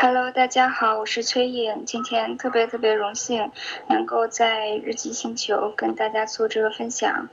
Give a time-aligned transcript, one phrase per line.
[0.00, 1.84] Hello，大家好，我是崔颖。
[1.84, 3.50] 今天特别特别荣幸
[3.88, 7.28] 能够在日记星球跟大家做这个分享。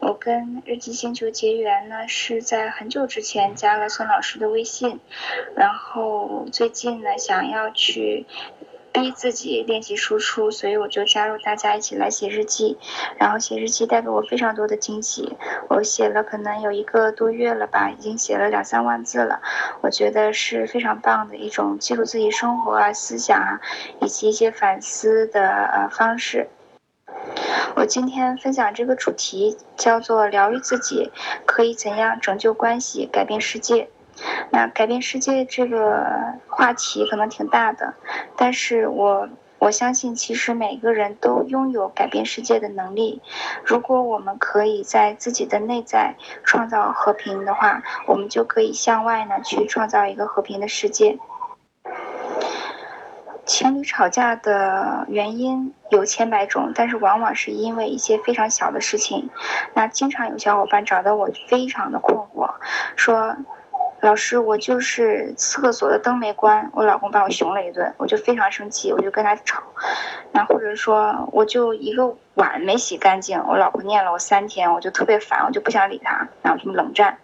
[0.00, 4.98] 我跟日记星球结缘呢，是在很久之前加了孙老师的微信，
[5.56, 8.24] 然后最近呢想要去。
[8.96, 12.78] 逼自己练习输出，所以我就加入大家一起来写日记。
[13.18, 15.36] 然后写日记带给我非常多的惊喜。
[15.68, 19.40] 我写了可能有一个多月了吧，已经写了两三万字了。
[19.82, 23.60] 我觉得是非常棒的一种记录自己生活啊、思想啊，
[24.00, 26.48] 以及一些反思的呃方式。
[27.74, 31.12] 我今天分享这个主题叫做疗愈自己，
[31.44, 33.88] 可以怎样拯救关系、改变世界。
[34.50, 36.06] 那改变世界这个
[36.48, 37.94] 话题可能挺大的，
[38.36, 43.20] 但是我我相信其实每个人都拥有改变世界的能力。
[43.64, 51.18] 如果我们可以在自己的内在创造和平的话，我们就可以向外呢去创造一个和平的世界。
[53.44, 59.30] 情侣吵架的原因有千百种，但是往往是因为一些非常小的事情。
[59.74, 62.50] 那经常有小伙伴找到我，非常的困惑，
[62.96, 63.36] 说。
[64.00, 69.62] 老师，我就是厕所的灯没关，我老公把我熊了一顿，我就非常生气，我就跟他吵。
[70.32, 77.18] 那或者说，我就一个碗没洗干净，我老婆念了我三天，我就特别烦，我就不想理他，然后就冷战。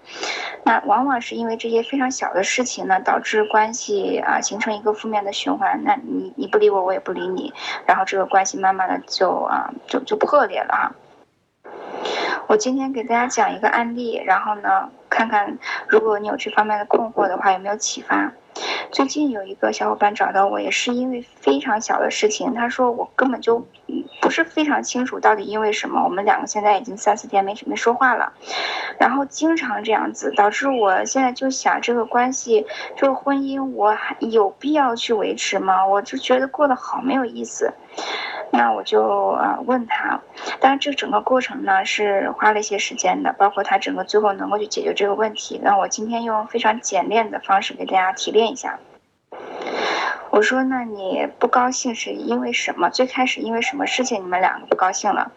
[0.64, 5.82] 那往往是因为这些非常小的事情呢，导致关系啊形成一个负面的循环。
[5.84, 7.52] 那你你不理我，我也不理你，
[7.86, 10.92] 然后这个关系慢慢的就啊就就破裂了哈。
[12.48, 18.32] 我今天给大家讲一个案例，然后呢，看看如果你有这方面的困惑的话，有没有启发？
[18.90, 23.66] 最近有一个小伙伴找到我，也是因为非常小的事情，他说我根本就
[24.20, 28.34] 不是非常清楚到底因为什么，我们两个现在已经三四天没没说话了，
[28.98, 35.86] 然后经常这样子，导致我现在就想这个关系，这个婚姻，我还有必要去维持吗？
[35.86, 37.72] 我就觉得过得好没有意思。
[38.54, 40.20] 那我就啊问他，
[40.60, 45.58] 当然这整个过程呢是花了一些时间的，包括他整个最后能够去解决这个问题。
[45.64, 48.78] 那我今天用非常简练的方式给大家提炼一下。
[50.30, 52.90] 我说，那你不高兴是因为什么？
[52.90, 55.32] 最开始因为什么事情你们两个不高兴了？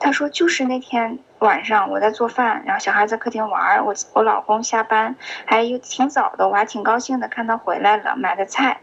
[0.00, 8.80] 他说就是那天晚上我在做饭，然后小孩在客厅玩，我我老公下班还有挺早的，我还挺高兴的看他回来了买的菜。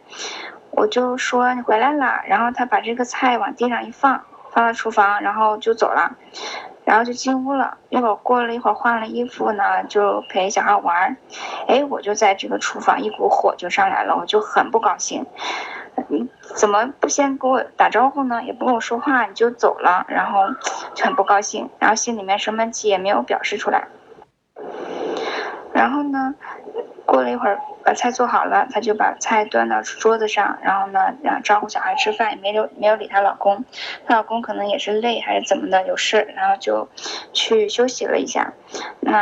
[0.76, 4.22] 我就说你回来了，然后他把这个菜往地上一放，
[4.52, 6.18] 放到厨房，然后就走了，
[6.84, 7.78] 然后就进屋了。
[7.90, 11.16] 一会儿过了一会儿换了衣服呢，就陪小孩玩儿。
[11.68, 15.26] 哎，我就在这个厨房，一股火就上来了，我就很不高兴。
[16.10, 18.44] 你怎么不先跟我打招呼呢？
[18.44, 20.42] 也不跟我说话你就走了，然后
[20.94, 23.88] 就很不高兴，然后心里面生闷气也没有表示出来。
[25.72, 26.36] 然后呢？
[27.16, 33.64] 过了一会儿，把菜做好了，她就把菜端到桌子上，然后呢，然后招呼小孩吃饭，也没留没有理她老公。
[34.06, 36.90] 她老公可能也是累还是怎么的，有事，然后就
[37.32, 38.52] 去休息了一下。
[39.00, 39.18] 那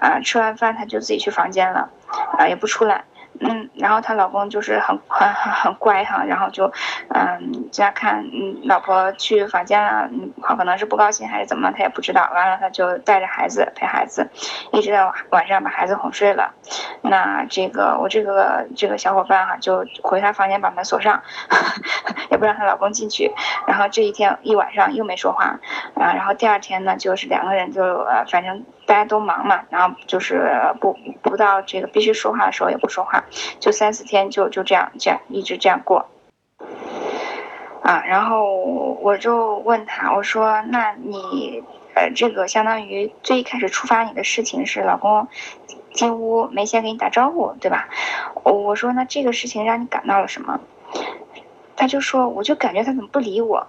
[0.00, 1.90] 啊，吃完饭她就自己去房间了，
[2.38, 3.04] 啊，也不出来。
[3.46, 6.72] 嗯，然后她老公就是很很很很乖哈，然后就，
[7.10, 12.30] 嗯，家看，嗯，老婆去房间了，嗯，好可能是不高兴还是怎么，他也不知道。
[12.34, 14.26] 完了，他就带着孩子陪孩子，
[14.72, 16.54] 一直到晚上把孩子哄睡了。
[17.02, 21.22] 那这个我这个这个小伙伴哈，就回他房间把门锁上，
[22.30, 23.30] 也不让她老公进去。
[23.66, 25.58] 然后这一天一晚上又没说话，
[25.96, 28.64] 啊，然后第二天呢，就是两个人就呃，反正。
[28.86, 30.50] 大家都忙嘛，然后就是
[30.80, 33.24] 不不到这个必须说话的时候也不说话，
[33.60, 36.06] 就三四天就就这样这样一直这样过，
[37.82, 38.44] 啊，然后
[39.00, 41.62] 我就问他，我说那你
[41.94, 45.28] 呃这个相当于最开始触发你的事情是老公
[45.92, 47.88] 进屋没先给你打招呼，对吧？
[48.42, 50.60] 我说那这个事情让你感到了什么？
[51.76, 53.66] 他就说我就感觉他怎么不理我。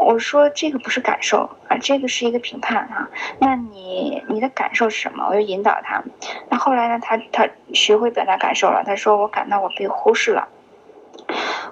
[0.00, 3.08] 我说这个不是感受啊，这个是一个评判哈。
[3.38, 5.26] 那你你的感受是什么？
[5.28, 6.02] 我就引导他。
[6.48, 6.98] 那后来呢？
[7.02, 8.82] 他他学会表达感受了。
[8.84, 10.48] 他说我感到我被忽视了。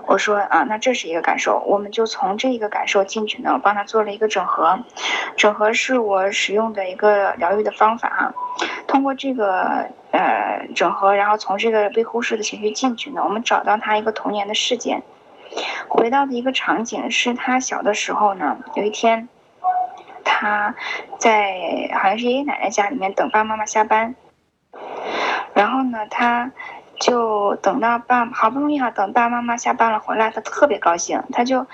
[0.06, 4.78] 我说啊，那这是一个感受，我们就从这一个感受进去呢，我帮他做了一个整合。
[5.36, 8.34] 整合是我使用的一个疗愈的方法啊。
[8.86, 15.02] 通过这个呃整合，然后从这个被忽视的情绪进去呢，我们找到他一个童年的事件。
[15.88, 19.28] 回到的一个场景是他小的时候呢，有一天，
[20.24, 20.74] 他
[21.18, 24.14] 在好像是爷爷奶奶家里面等爸爸妈妈下班，
[25.54, 26.52] 然后呢，他
[27.00, 31.66] 就等到爸好不容易啊等爸爸妈妈下班了回来，他特别高兴，他就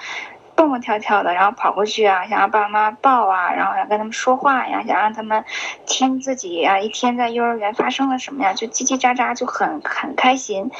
[0.56, 5.44] 蹦蹦跳跳的，然后跑过去啊，想让爸爸妈妈抱啊，然后想跟他们说话呀，想让他们
[5.86, 10.70] 听自己啊一天在幼儿园发生了什么呀，就叽叽喳喳，就很很开心，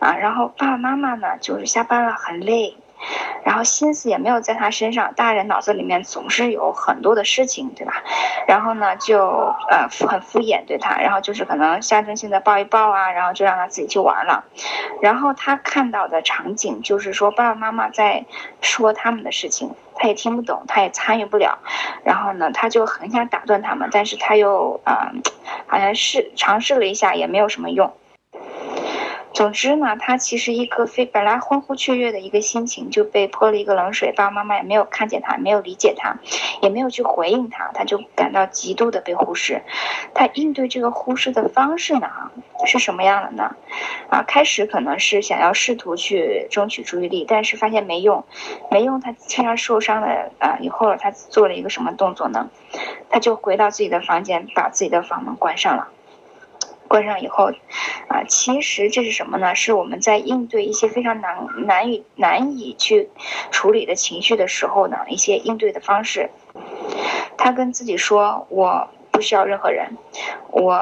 [0.00, 2.76] 啊，然后爸爸妈妈呢就是下班了很累。
[3.44, 8.02] 然后心思也没有在他身上，大人脑子里面总是有很多的事情，对吧？
[8.46, 9.26] 然后呢，就
[9.68, 14.44] 呃很敷衍对他，然后就是可能象征性的抱一抱啊，然后就让他自己去玩了。
[15.00, 18.24] 然后他看到的场景就是说爸爸妈妈在
[18.60, 21.58] 说他们的事情，他也听不懂，他也参与不了。
[22.04, 25.12] 然后呢，他就很想打断他们，但是他又啊，
[25.66, 27.92] 好像是尝试了一下也没有什么用。
[29.34, 36.16] 总之呢，他其实一颗非本来欢呼雀跃的一个心情就被泼了一个冷水，爸爸妈妈也没有看见他，没有理解他，
[36.60, 39.62] 也没有去回应他，他就感到极度的被忽视。
[40.14, 42.08] 他应对这个忽视的方式呢，
[42.66, 43.56] 是什么样的呢？
[44.10, 48.24] 啊，开始可能是想要试图去争取注意力，但是发现没用，
[48.70, 52.50] 没用，他身上受伤了啊，以后他做了一个什么动作呢？
[53.08, 55.88] 他就回到自己的房间，把自己的房门关上了。
[56.92, 57.50] 关上以后，
[58.08, 59.54] 啊，其实这是什么呢？
[59.54, 63.08] 是我们在应对一些非常难难以难以去
[63.50, 66.28] 处理的情绪的时候呢，一些应对的方式。
[67.38, 69.96] 他跟自己说：“我不需要任何人，
[70.50, 70.76] 我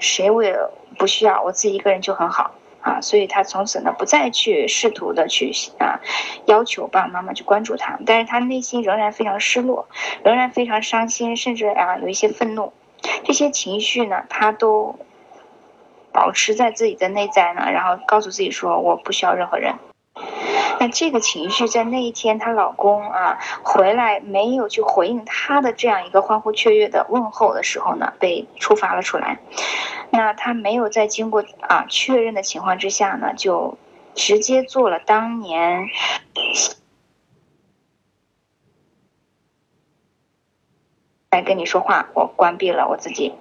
[0.00, 0.58] 谁我也
[0.98, 2.50] 不需要，我自己一个人就很好
[2.80, 6.00] 啊。”所以，他从此呢，不再去试图的去啊
[6.46, 9.86] 要求爸爸妈妈去关注他，但是他内心仍然非常失落，
[10.24, 12.72] 仍然非常伤心，甚至啊有一些愤怒，
[13.22, 14.98] 这些情绪呢，他都。
[16.12, 19.74] 保持在自己的内在呢，然后告诉自己说我不需要任何人。
[20.78, 29.38] 那这个情绪在那一天，她老公啊回来没有去回应她的这样一个欢呼雀跃的问候的时候呢，被触发了出来。
[30.10, 33.78] 那她没有在经过啊确认的情况之下呢，就
[34.14, 35.88] 直接做了当年
[41.30, 43.34] 来跟你说话，我关闭了我自己。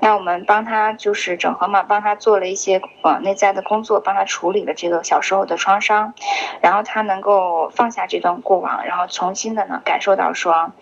[0.00, 6.14] 那我们帮他就是整合嘛，帮他做了一些呃内在的工作，帮他处理了这个小时候的创伤，
[6.60, 10.72] 然后他能够放下这段过往，然后重新的呢感受到说，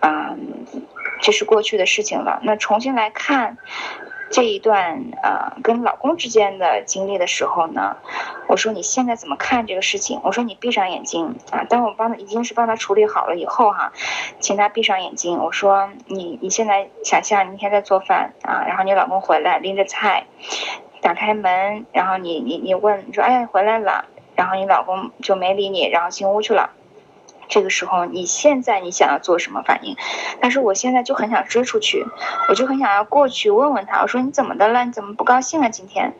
[0.00, 0.66] 嗯，
[1.20, 2.40] 这是过去的事情了。
[2.42, 3.58] 那重新来看。
[4.32, 7.98] 这一段呃跟老公之间的经历的时候呢，
[8.48, 10.20] 我说你现在怎么看这个事情？
[10.24, 13.92] 我说你闭上眼睛啊，当我帮他已经是帮他处理好了以后哈，
[14.40, 15.38] 请他闭上眼睛。
[15.38, 20.24] 我说你你现在想象你现在做饭啊，然后你老公回来拎着菜，
[21.02, 26.70] 打开门，然后你你你问你说哎回来了，然后你老公就没理你，然后进屋去了。
[27.52, 29.94] 这个时候，你现在你想要做什么反应？
[30.40, 32.06] 但是我现在就很想追出去，
[32.48, 34.86] 我就很想要过去问问他，我说你怎么的了？
[34.86, 35.68] 你怎么不高兴了？
[35.68, 36.14] 今天，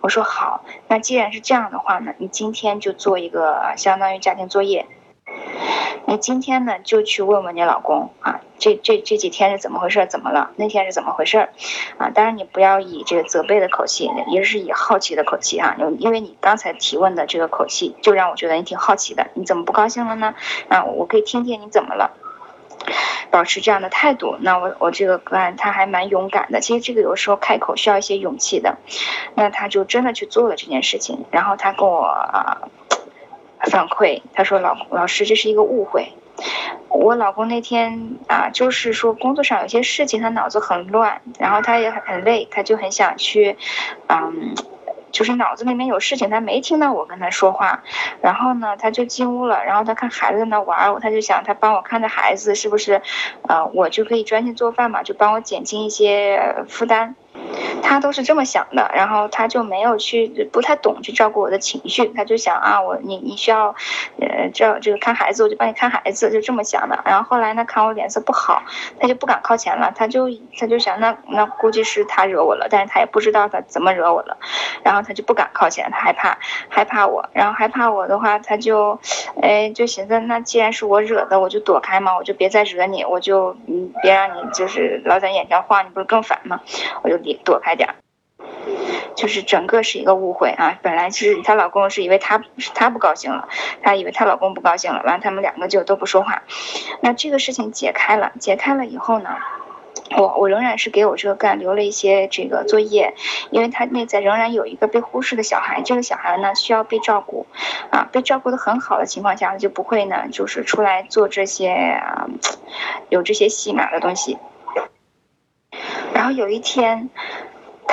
[0.00, 4.86] 我说好，那既然是这样的话呢，你今天就做一个相当于家庭作业。
[6.10, 10.04] 你今天呢，就去问问你老公啊，这这这几天是怎么回事？
[10.06, 10.50] 怎么了？
[10.56, 11.48] 那天是怎么回事？
[11.98, 19.28] 啊，当然你不要以这个责备的口气，也是以好奇的口气啊，因为你刚才提问的这个口气，就让我觉得你挺好奇的。
[19.34, 20.34] 你怎么不高兴了呢？
[20.68, 22.10] 啊，我可以听听你怎么了。
[23.30, 26.60] 保持这样的态度，那我我这个个案他还蛮勇敢的。
[26.60, 28.78] 其实这个有时候开口需要一些勇气的。
[29.36, 32.62] 那他就真的去做了这件事情，然后他跟我啊。
[33.68, 36.12] 反馈，他说：“老老师，这是一个误会。
[36.88, 43.56] 我老公那天啊，就是说工作上有些事情，他脑子很乱，然后他也很很累，他就很想去，
[44.08, 44.54] 嗯，
[45.12, 47.82] 就是脑子里面有事情，他没听到我跟他说话，
[48.22, 53.02] 然后呢，他就进屋了，然后他看孩子在那玩，他就想他帮我看着孩子，是不是，
[53.46, 57.14] 呃，我就可以专心做饭嘛，就帮我减轻一些负担。”
[57.82, 63.74] 他都是这么想的，然后他就没有去，不太懂去照顾我的情绪，他就想啊，我你你需要，
[64.20, 67.00] 呃，这这个看孩子，我就帮你看孩子，就这么想的。
[67.04, 68.62] 然后后来呢，看我脸色不好，
[68.98, 74.36] 他就不敢靠前了，他就他就想，那那估计是他惹我了，但是他也不知道他怎么惹我了，
[74.82, 78.98] 然后他就不敢靠前，他害怕害怕我，然后害怕我的话，他就，
[79.42, 86.60] 哎，就寻思，那既然是我惹的，我就躲开嘛，我就别再惹你，我就嗯，别让你就是老在眼前晃，你不是更烦吗？
[87.02, 87.76] 我就躲开。
[87.76, 87.94] 点儿，
[89.14, 90.78] 就是整个是一个误会啊！
[90.82, 93.48] 本来是她老公是以为她是她不高兴了，
[93.82, 96.42] 她以为她老公不高兴了，完了他们两个就都不说话。
[97.00, 99.36] 那这个事情解开了，解开了以后呢，
[100.16, 103.14] 我我仍然是给我这个干留了一些这个作业，
[103.50, 107.46] 因为他内在仍然有一个被忽视的小孩，这个小孩呢需要被照顾
[107.90, 112.28] 啊，被照顾的很好的情况下，就不会呢就是出来做这些啊
[113.08, 114.38] 有这些戏码的东西。
[116.12, 117.10] 然后有一天。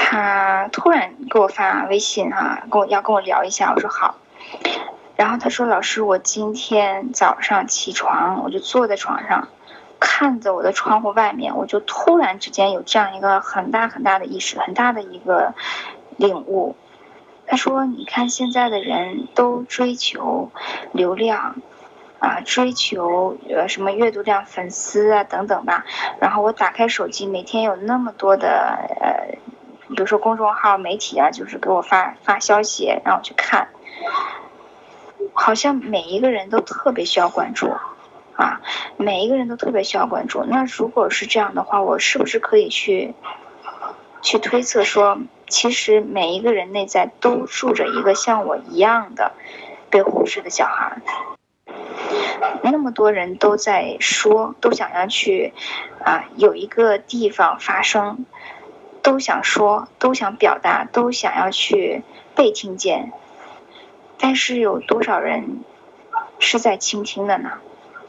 [0.09, 4.15] 他突然给我发微信啊，跟我要跟我聊一下，我说好。
[5.17, 9.49] 然后他说：“老师，我今天早上起床，我就坐在床上，
[9.99, 15.53] 看着我的窗户外面，我就突然之间有这样一个很大很大的意识，很大的一个
[16.15, 16.77] 领悟。
[17.45, 20.51] 他说：你看现在的人都追求
[20.93, 21.57] 流量。”
[22.19, 25.85] 啊，追求呃什么阅读量、粉丝啊等等吧。
[26.19, 29.37] 然后我打开手机，每天有那么多的呃，
[29.97, 33.69] 比如说公众号、媒体啊，就是给我发发消息，让我去看。
[35.33, 37.71] 好像每一个人都特别需要关注，
[38.35, 38.61] 啊，
[38.95, 40.43] 每一个人都特别需要关注。
[40.43, 43.15] 那如果是这样的话，我是不是可以去
[44.21, 49.31] 去推测说，其实每一个人内在都住着一个像我一样的
[49.89, 51.01] 被忽视的小孩？
[52.61, 55.53] 那么多人都在说，都想要去
[56.03, 58.27] 啊，有一个地方发声，
[59.07, 62.03] 都想说，都想表达，都想要去
[62.35, 63.13] 被听见。
[64.19, 65.63] 但是有多少人
[66.39, 67.53] 是在倾听的呢？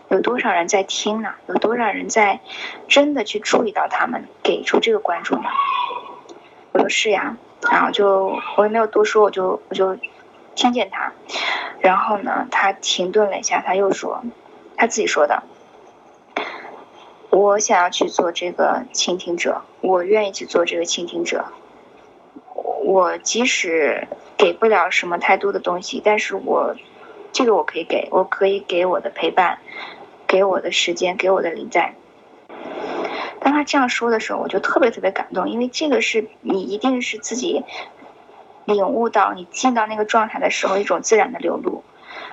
[0.09, 1.35] 有多少人在听呢？
[1.47, 2.41] 有多少人在
[2.89, 5.45] 真的去注意到他们，给出这个关注呢？
[6.73, 7.37] 我说是呀，
[7.71, 9.97] 然后就我也没有多说，我就我就
[10.57, 11.13] 听见他。
[11.79, 14.25] 然后呢，他停顿了一下，他又说，
[14.77, 15.45] 他自己说的
[17.31, 21.45] ：“我想要去做这个倾听者，我愿意去做这个倾听者。
[22.85, 26.75] 我即使给不了什么太多的东西，但是我
[27.33, 29.59] 这个我可以给，我可以给我的陪伴，
[30.27, 31.95] 给我的时间，给我的临在。”
[33.41, 37.65] 当他这样说的时候，我就特别特别感动，因为这个是你一定是自己。
[38.65, 41.83] 领悟到你进到那个状态的时候，一种自然的流露，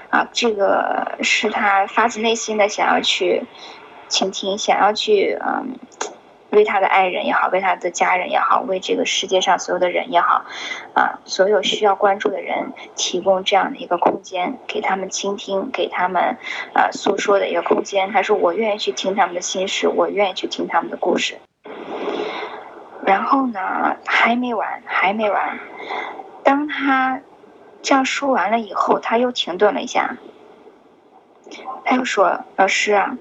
[0.09, 3.45] 啊，这个是他发自内心的想要去
[4.15, 5.77] 倾听，想要去嗯，
[6.51, 10.45] 为他的爱人也好，为他的家人也好，为这个世界上所有的人也好，
[10.93, 16.37] 啊，所有需要关注的人提供这样的一个空间，给他们倾听，给他们
[16.73, 18.13] 啊诉说的一个空间。
[18.13, 21.35] 他说：“我愿意去听他们的心事，我愿意去听他们的故事。”
[23.05, 25.59] 然后呢，还没完，还没完。
[26.45, 27.19] 当他
[27.81, 30.15] 这样说完了以后，他又停顿了一下，
[31.83, 33.17] 他又说：“老师啊，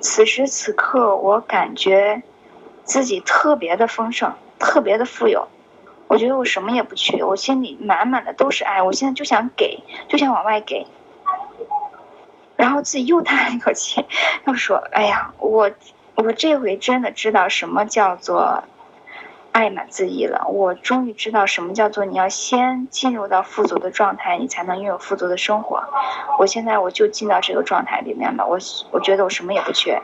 [0.00, 2.22] 此时此刻我感觉
[2.84, 5.48] 自己特别的丰盛，特别的富有。
[6.08, 8.82] 我觉得我什么也不缺，我心里满满的都是爱。
[8.82, 10.86] 我现在就想给，就想往外给。”
[12.56, 14.04] 然后自己又叹了一口气，
[14.46, 15.70] 又说：“哎呀，我
[16.14, 18.64] 我这回真的知道什么叫做……”
[19.56, 25.82] 爱满自溢了，我终于知道什么叫做你要先进入到富足的状态，你才能拥有富足的生活。
[26.38, 28.58] 我现在我就进到这个状态里面了，我
[28.90, 29.98] 我觉得我什么也不缺。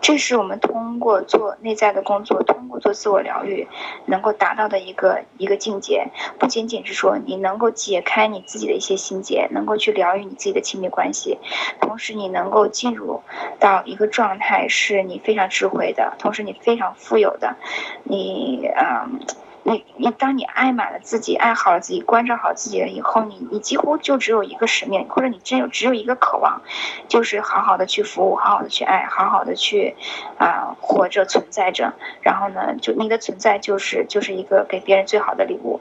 [0.00, 3.66] 这是我们通过做内在的工作，通过做自我疗愈，
[4.06, 6.08] 能够达到的一个一个境界。
[6.38, 11.38] 不仅仅是说你能够解开你自己的一些心结，能够去疗愈你自己的亲密关系，
[11.80, 13.22] 同时你能够进入
[13.60, 17.54] 到一个状态，是你非常智慧的，同时你非常富有的，
[18.02, 19.20] 你你嗯。
[19.64, 26.62] 你你，当你爱满了自己，爱好了自己，关照好自己了以后，你你几乎就只有一个使命，或者你真有只有一个渴望，
[27.06, 29.94] 就是好好的去服务，好好的去爱，好好的去
[30.36, 31.92] 啊活着存在着。
[32.22, 35.80] 然后呢，就你的存在就是就是一个给别人最好的礼物。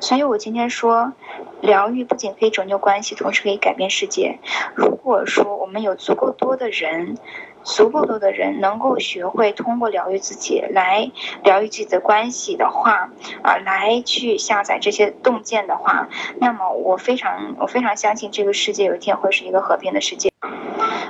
[0.00, 1.12] 所以我今天说，
[1.60, 4.38] 疗愈不仅可以拯救关系，同时可以改变世界。
[4.74, 7.18] 如果说我们有足够多的人。
[7.64, 11.10] 足够多的人能够学会通过疗愈自己来
[11.42, 13.10] 疗愈自己的关系的话，
[13.42, 20.30] 啊，来去下载这些洞见的话，那么我非常我非常相信这个世界有一天会是一个和平的世界。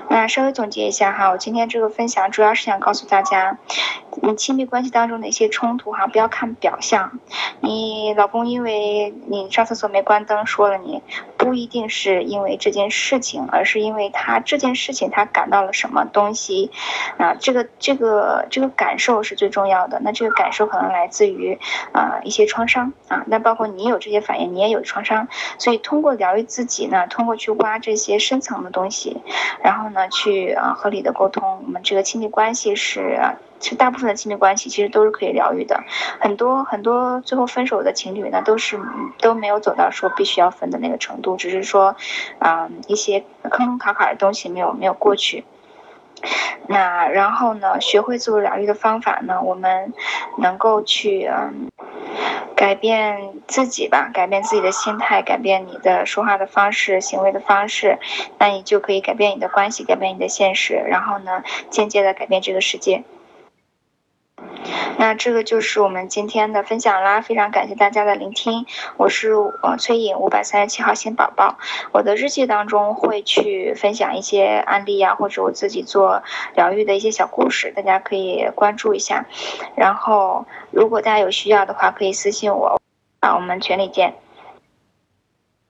[0.09, 3.59] 那稍微总结一下哈，我今天这个分享主要是想告诉大家，
[4.23, 7.19] 你亲密关系当中的一些冲突哈，不要看表象。
[7.61, 11.03] 你老公因为你上厕所没关灯说了你，
[11.37, 16.71] 不一定是因为这件事情，而是因为他这件事情他感到了什么东西，
[17.19, 20.01] 啊，这个这个这个感受是最重要的。
[20.01, 21.59] 那这个感受可能来自于
[21.93, 25.29] 啊一些创伤啊，那包括你有这些反应，你也有创伤，
[25.59, 29.21] 所以通过疗愈自己呢，通过去挖这些深层的东西，
[29.63, 30.09] 然后呢。
[30.15, 31.63] 去啊，合理的沟通。
[31.65, 33.19] 我们这个亲密关系是，
[33.61, 35.83] 其实大部分的亲密关系其实都是可以疗愈的。
[36.21, 38.79] 很多很多最后分手的情侣呢，都是
[39.21, 41.97] 都没有走到说必须要分的那个程度，只是说，
[42.41, 45.45] 嗯，一些坑坑坎坎的东西没有没有过去。
[46.67, 49.93] 那然后呢，学会自我疗愈的方法呢，我们
[50.39, 51.69] 能够去嗯。
[52.57, 57.99] 改变自己吧，改变自己的心态，改变你的说话的方式、行为的方式，
[58.39, 63.03] 那你就可以改变你的关系，改变你的现实，然后呢，间接的改变这个世界。
[64.99, 68.67] 那这个就是我们今天的分享啦，非常感谢大家的聆听。
[68.97, 71.59] 我是呃崔颖，五百三十七号新宝宝。
[71.93, 76.23] 我的日记当中会去分享一些案例啊，或者我自己做
[76.55, 79.27] 疗愈的一些小故事，大家可以关注一下。
[79.77, 82.81] 然后如果大家有需要的话，可以私信我。
[83.21, 84.24] 啊，我们群里见。